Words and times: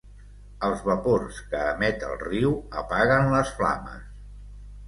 Els 0.67 0.79
vapors 0.87 1.41
que 1.51 1.61
emet 1.73 2.05
el 2.09 2.17
riu, 2.23 2.57
apaguen 2.83 3.33
les 3.37 3.53
flames. 3.61 4.13